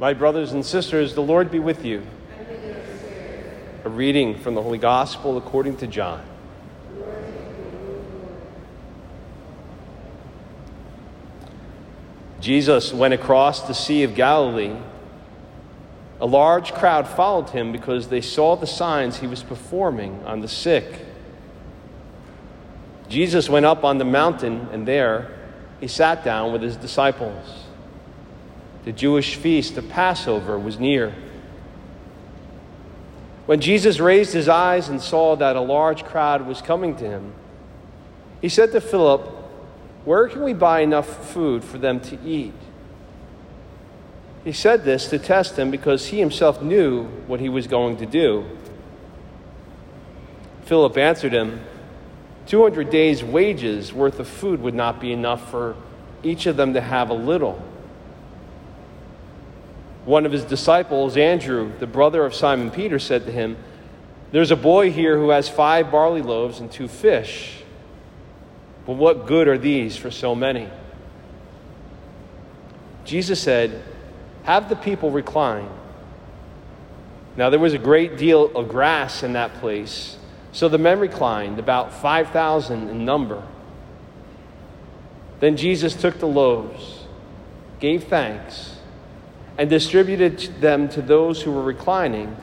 [0.00, 2.02] My brothers and sisters, the Lord be with you.
[3.84, 6.24] A reading from the Holy Gospel according to John.
[12.40, 14.74] Jesus went across the Sea of Galilee.
[16.18, 20.48] A large crowd followed him because they saw the signs he was performing on the
[20.48, 21.04] sick.
[23.10, 25.30] Jesus went up on the mountain, and there
[25.78, 27.64] he sat down with his disciples.
[28.84, 31.14] The Jewish feast of Passover was near.
[33.46, 37.32] When Jesus raised his eyes and saw that a large crowd was coming to him,
[38.40, 39.22] he said to Philip,
[40.04, 42.54] Where can we buy enough food for them to eat?
[44.44, 48.06] He said this to test him because he himself knew what he was going to
[48.06, 48.46] do.
[50.64, 51.60] Philip answered him,
[52.46, 55.76] 200 days' wages worth of food would not be enough for
[56.22, 57.62] each of them to have a little.
[60.04, 63.56] One of his disciples, Andrew, the brother of Simon Peter, said to him,
[64.32, 67.62] There's a boy here who has five barley loaves and two fish.
[68.86, 70.68] But what good are these for so many?
[73.04, 73.82] Jesus said,
[74.44, 75.68] Have the people recline.
[77.36, 80.16] Now there was a great deal of grass in that place,
[80.52, 83.42] so the men reclined, about 5,000 in number.
[85.38, 87.04] Then Jesus took the loaves,
[87.78, 88.79] gave thanks,
[89.60, 92.34] and distributed them to those who were reclining,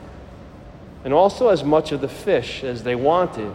[1.02, 3.52] and also as much of the fish as they wanted.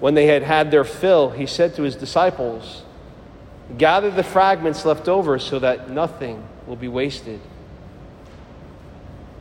[0.00, 2.82] When they had had their fill, he said to his disciples,
[3.76, 7.40] Gather the fragments left over so that nothing will be wasted.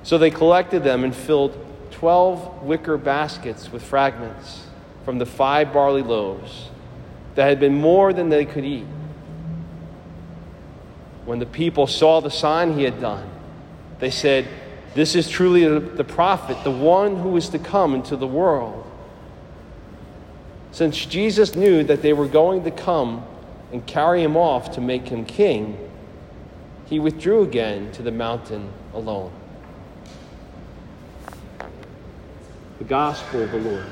[0.04, 1.58] So they collected them and filled
[1.92, 4.66] 12 wicker baskets with fragments
[5.06, 6.68] from the five barley loaves
[7.36, 8.88] that had been more than they could eat.
[11.28, 13.30] When the people saw the sign he had done,
[14.00, 14.48] they said,
[14.96, 18.90] This is truly the prophet, the one who is to come into the world.
[20.72, 23.26] Since Jesus knew that they were going to come
[23.74, 25.78] and carry him off to make him king,
[26.86, 29.34] he withdrew again to the mountain alone.
[32.78, 33.86] The Gospel of the Lord.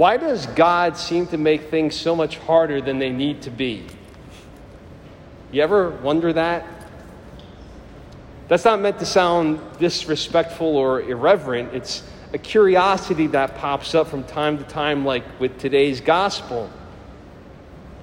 [0.00, 3.84] Why does God seem to make things so much harder than they need to be?
[5.52, 6.64] You ever wonder that?
[8.48, 11.74] That's not meant to sound disrespectful or irreverent.
[11.74, 12.02] It's
[12.32, 16.70] a curiosity that pops up from time to time, like with today's gospel.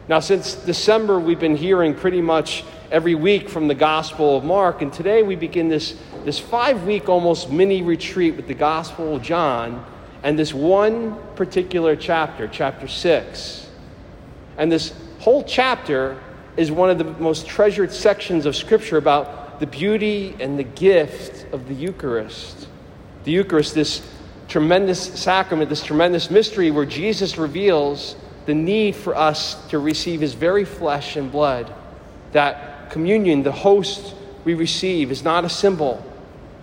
[0.08, 4.84] Now, since December, we've been hearing pretty much every week from the Gospel of Mark,
[4.84, 9.24] and today we begin this, this five week almost mini retreat with the Gospel of
[9.24, 9.84] John
[10.24, 13.68] and this one particular chapter, chapter 6.
[14.58, 16.20] And this whole chapter
[16.56, 21.52] is one of the most treasured sections of Scripture about the beauty and the gift
[21.54, 22.68] of the Eucharist.
[23.24, 24.02] The Eucharist, this
[24.48, 30.34] tremendous sacrament, this tremendous mystery where Jesus reveals the need for us to receive his
[30.34, 31.72] very flesh and blood.
[32.32, 36.04] That communion, the host we receive, is not a symbol,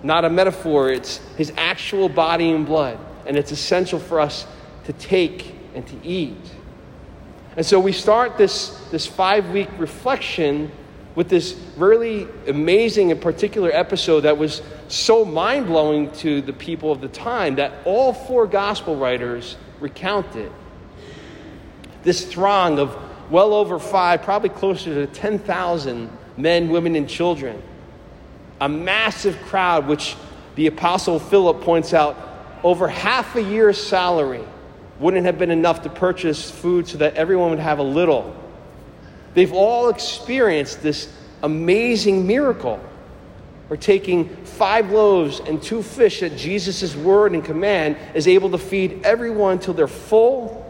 [0.02, 4.46] not a metaphor, it's his actual body and blood and it's essential for us
[4.84, 6.36] to take and to eat.
[7.56, 10.70] And so we start this, this five week reflection
[11.14, 16.90] with this really amazing and particular episode that was so mind blowing to the people
[16.90, 20.50] of the time that all four gospel writers recount it.
[22.02, 22.96] This throng of
[23.30, 27.62] well over five, probably closer to 10,000 men, women, and children.
[28.60, 30.16] A massive crowd, which
[30.56, 32.16] the Apostle Philip points out
[32.64, 34.44] over half a year's salary
[34.98, 38.34] wouldn't have been enough to purchase food so that everyone would have a little.
[39.34, 41.12] They've all experienced this
[41.42, 42.80] amazing miracle.
[43.68, 48.58] We're taking five loaves and two fish that Jesus' word and command is able to
[48.58, 50.60] feed everyone till they're full,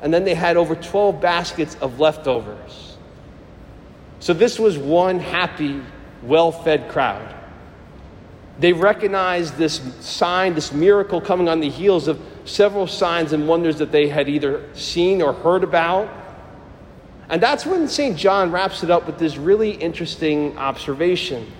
[0.00, 2.96] and then they had over 12 baskets of leftovers.
[4.20, 5.82] So this was one happy,
[6.22, 7.41] well fed crowd.
[8.58, 13.78] They recognized this sign, this miracle coming on the heels of several signs and wonders
[13.78, 16.08] that they had either seen or heard about.
[17.28, 18.16] And that's when St.
[18.16, 21.50] John wraps it up with this really interesting observation.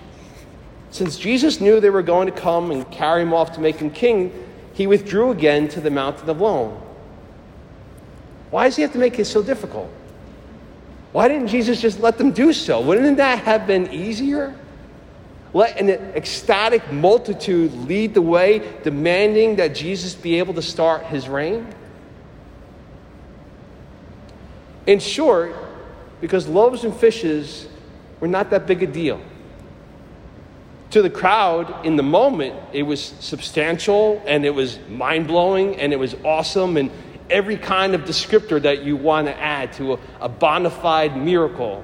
[0.91, 3.89] Since Jesus knew they were going to come and carry him off to make him
[3.89, 4.31] king,
[4.73, 6.79] he withdrew again to the mountain alone.
[8.51, 9.89] Why does he have to make it so difficult?
[11.11, 12.81] Why didn't Jesus just let them do so?
[12.81, 14.55] Wouldn't that have been easier?
[15.53, 21.29] Let an ecstatic multitude lead the way, demanding that Jesus be able to start his
[21.29, 21.67] reign?
[24.87, 25.55] In short,
[26.21, 27.67] because loaves and fishes
[28.19, 29.21] were not that big a deal.
[30.91, 35.93] To the crowd in the moment, it was substantial and it was mind blowing and
[35.93, 36.91] it was awesome and
[37.29, 41.83] every kind of descriptor that you want to add to a, a bona fide miracle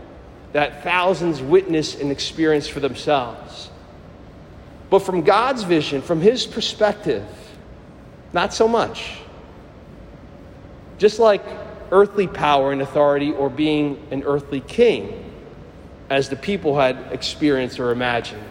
[0.54, 3.70] that thousands witness and experience for themselves.
[4.90, 7.26] But from God's vision, from His perspective,
[8.34, 9.18] not so much.
[10.98, 11.44] Just like
[11.92, 15.26] earthly power and authority or being an earthly king,
[16.10, 18.44] as the people had experienced or imagined.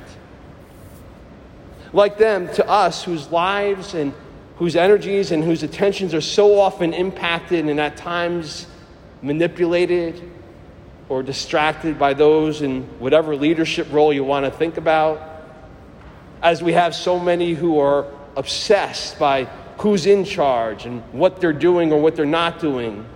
[1.92, 4.12] Like them, to us, whose lives and
[4.56, 8.66] whose energies and whose attentions are so often impacted and at times
[9.22, 10.20] manipulated
[11.08, 15.42] or distracted by those in whatever leadership role you want to think about.
[16.42, 18.06] As we have so many who are
[18.36, 19.44] obsessed by
[19.78, 23.06] who's in charge and what they're doing or what they're not doing,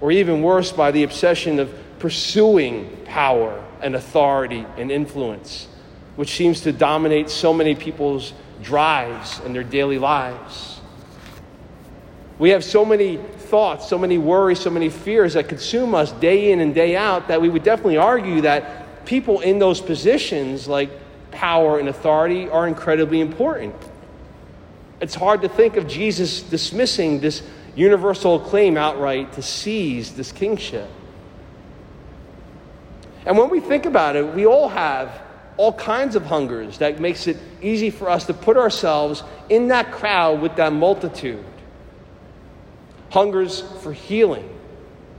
[0.00, 5.66] or even worse, by the obsession of pursuing power and authority and influence,
[6.16, 8.32] which seems to dominate so many people's
[8.62, 10.77] drives and their daily lives.
[12.38, 16.52] We have so many thoughts, so many worries, so many fears that consume us day
[16.52, 20.90] in and day out that we would definitely argue that people in those positions, like
[21.32, 23.74] power and authority, are incredibly important.
[25.00, 27.42] It's hard to think of Jesus dismissing this
[27.74, 30.88] universal claim outright to seize this kingship.
[33.26, 35.22] And when we think about it, we all have
[35.56, 39.90] all kinds of hungers that makes it easy for us to put ourselves in that
[39.90, 41.44] crowd with that multitude.
[43.10, 44.48] Hungers for healing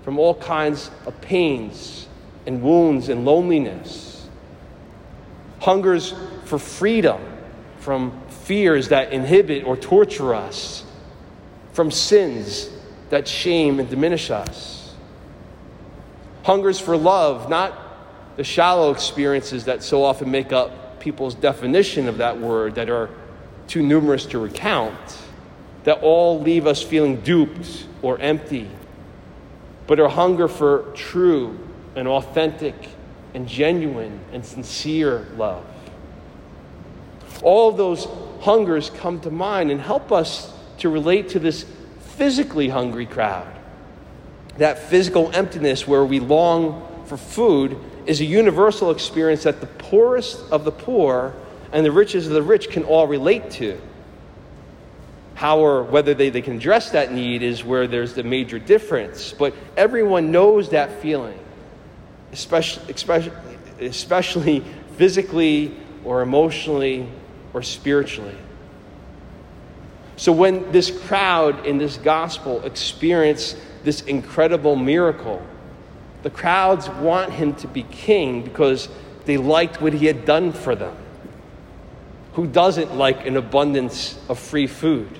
[0.04, 2.08] from all kinds of pains
[2.46, 4.28] and wounds and loneliness.
[5.62, 6.14] Hungers
[6.46, 7.22] for freedom
[7.80, 10.84] from fears that inhibit or torture us,
[11.74, 12.70] from sins
[13.10, 14.94] that shame and diminish us.
[16.44, 22.18] Hungers for love, not the shallow experiences that so often make up people's definition of
[22.18, 23.10] that word that are
[23.68, 25.18] too numerous to recount,
[25.84, 28.70] that all leave us feeling duped or empty,
[29.88, 31.58] but our hunger for true
[31.96, 32.76] and authentic
[33.34, 35.66] and genuine and sincere love.
[37.42, 38.08] All those
[38.42, 41.66] hungers come to mind and help us to relate to this
[42.00, 43.48] physically hungry crowd.
[44.58, 50.40] That physical emptiness where we long for food is a universal experience that the poorest
[50.52, 51.34] of the poor
[51.72, 53.80] and the richest of the rich can all relate to.
[55.40, 59.32] How or whether they, they can address that need is where there's the major difference.
[59.32, 61.40] But everyone knows that feeling,
[62.34, 63.32] especially, especially,
[63.80, 64.66] especially
[64.98, 67.08] physically or emotionally
[67.54, 68.36] or spiritually.
[70.18, 73.56] So when this crowd in this gospel experience
[73.86, 75.42] this incredible miracle,
[76.22, 78.90] the crowds want him to be king because
[79.24, 80.98] they liked what he had done for them.
[82.34, 85.18] Who doesn't like an abundance of free food?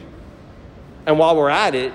[1.10, 1.92] And while we're at it,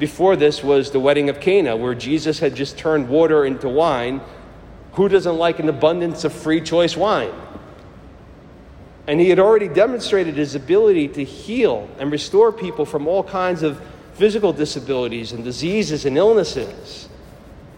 [0.00, 4.20] before this was the wedding of Cana, where Jesus had just turned water into wine.
[4.94, 7.30] Who doesn't like an abundance of free choice wine?
[9.06, 13.62] And he had already demonstrated his ability to heal and restore people from all kinds
[13.62, 13.80] of
[14.14, 17.08] physical disabilities and diseases and illnesses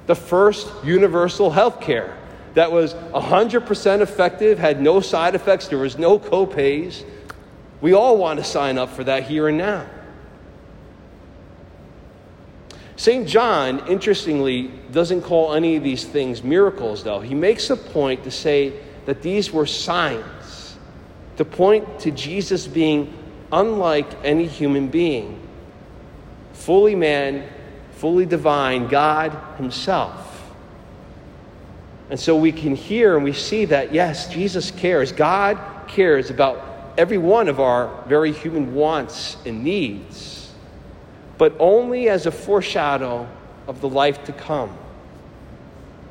[0.06, 2.16] the first universal health care
[2.54, 7.04] that was 100% effective, had no side effects, there was no copays.
[7.82, 9.84] We all want to sign up for that here and now.
[12.98, 13.28] St.
[13.28, 17.20] John, interestingly, doesn't call any of these things miracles, though.
[17.20, 18.72] He makes a point to say
[19.06, 20.76] that these were signs,
[21.36, 23.16] to point to Jesus being
[23.52, 25.40] unlike any human being,
[26.54, 27.48] fully man,
[27.92, 30.52] fully divine God Himself.
[32.10, 35.12] And so we can hear and we see that, yes, Jesus cares.
[35.12, 40.37] God cares about every one of our very human wants and needs,
[41.38, 43.28] but only as a foreshadow
[43.66, 44.76] of the life to come.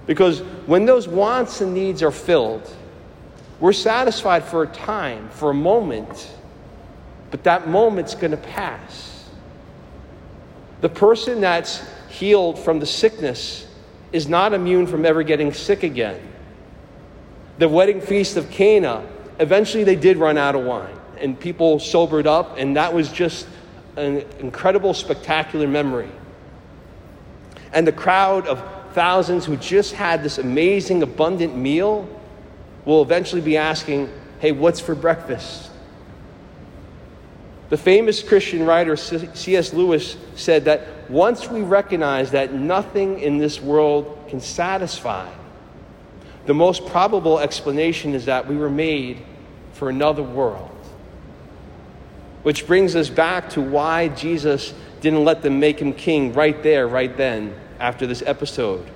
[0.05, 2.73] Because when those wants and needs are filled,
[3.59, 6.31] we're satisfied for a time, for a moment,
[7.29, 9.25] but that moment's going to pass.
[10.79, 13.67] The person that's healed from the sickness
[14.13, 16.21] is not immune from ever getting sick again.
[17.57, 19.05] The wedding feast of Cana,
[19.39, 23.47] eventually they did run out of wine, and people sobered up, and that was just
[23.97, 26.09] an incredible, spectacular memory.
[27.73, 28.63] And the crowd of
[28.93, 32.07] thousands who just had this amazing, abundant meal
[32.85, 35.71] will eventually be asking, Hey, what's for breakfast?
[37.69, 39.73] The famous Christian writer C.S.
[39.73, 45.29] Lewis said that once we recognize that nothing in this world can satisfy,
[46.45, 49.17] the most probable explanation is that we were made
[49.73, 50.76] for another world.
[52.47, 56.87] Which brings us back to why Jesus didn't let them make him king right there,
[56.87, 58.89] right then, after this episode.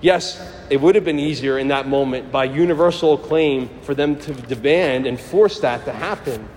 [0.00, 0.40] Yes,
[0.70, 5.06] it would have been easier in that moment by universal acclaim for them to demand
[5.06, 6.48] and force that to happen.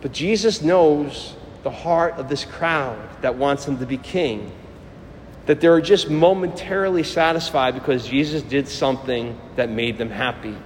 [0.00, 4.50] But Jesus knows the heart of this crowd that wants him to be king.
[5.44, 10.56] That they're just momentarily satisfied because Jesus did something that made them happy.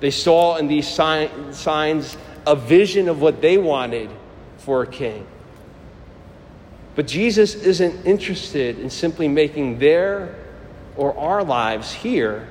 [0.00, 4.10] They saw in these signs a vision of what they wanted
[4.58, 5.26] for a king.
[6.94, 10.36] But Jesus isn't interested in simply making their
[10.96, 12.48] or our lives here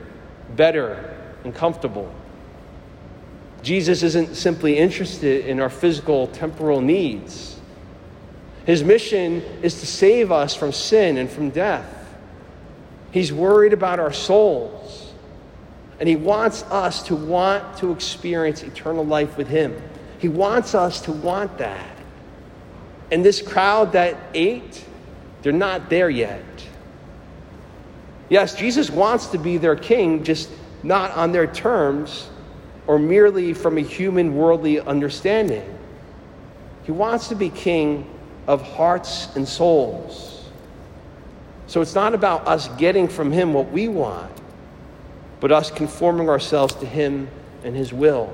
[0.55, 2.13] better and comfortable.
[3.61, 7.57] Jesus isn't simply interested in our physical, temporal needs.
[8.65, 12.15] His mission is to save us from sin and from death.
[13.11, 15.12] He's worried about our souls.
[16.03, 19.81] And He wants us to want to experience eternal life with Him.
[20.19, 21.97] He wants us to want that.
[23.09, 24.83] And this crowd that ate,
[25.43, 26.43] they're not there yet.
[28.27, 30.49] Yes, Jesus wants to be their king, just
[30.83, 32.29] not on their terms
[32.85, 35.63] or merely from a human worldly understanding.
[36.83, 38.13] He wants to be king
[38.45, 40.43] of hearts and souls.
[41.67, 44.32] So it's not about us getting from him what we want,
[45.43, 47.27] but us conforming ourselves to him
[47.65, 48.33] and his will.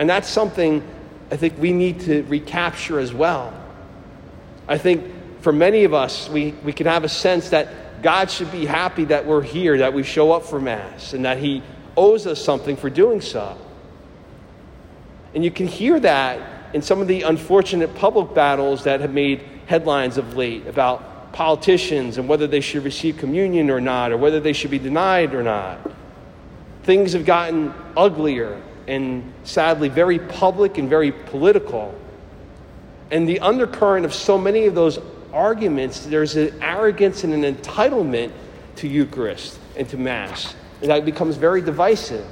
[0.00, 0.82] And that's something
[1.30, 3.54] I think we need to recapture as well.
[4.66, 5.04] I think
[5.40, 9.04] for many of us, we, we can have a sense that God should be happy
[9.04, 11.62] that we're here, that we show up for Mass, and that He
[11.96, 13.56] owes us something for doing so.
[15.32, 19.44] And you can hear that in some of the unfortunate public battles that have made
[19.66, 24.40] headlines of late about politicians and whether they should receive communion or not, or whether
[24.40, 25.78] they should be denied or not.
[26.82, 31.94] Things have gotten uglier and sadly very public and very political.
[33.10, 34.98] And the undercurrent of so many of those
[35.32, 38.32] arguments, there's an arrogance and an entitlement
[38.76, 42.26] to Eucharist and to Mass and that becomes very divisive.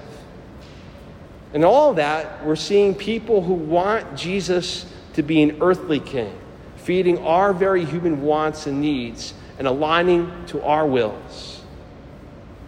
[1.54, 6.36] And all that, we're seeing people who want Jesus to be an earthly king,
[6.78, 11.62] feeding our very human wants and needs and aligning to our wills.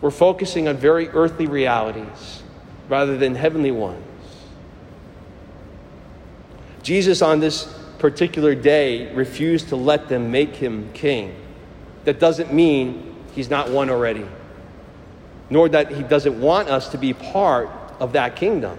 [0.01, 2.43] We're focusing on very earthly realities
[2.89, 4.05] rather than heavenly ones.
[6.83, 11.37] Jesus, on this particular day, refused to let them make him king.
[12.05, 14.27] That doesn't mean he's not one already
[15.51, 18.79] nor that he doesn't want us to be part of that kingdom.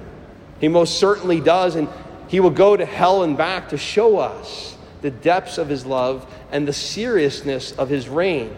[0.59, 1.89] He most certainly does, and
[2.29, 6.31] he will go to hell and back to show us the depths of his love
[6.51, 8.55] and the seriousness of his reign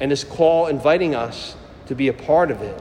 [0.00, 2.80] and his call inviting us to be a part of it.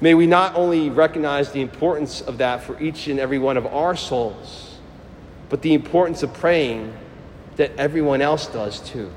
[0.00, 3.66] May we not only recognize the importance of that for each and every one of
[3.66, 4.78] our souls,
[5.48, 6.92] but the importance of praying
[7.56, 9.10] that everyone else does too.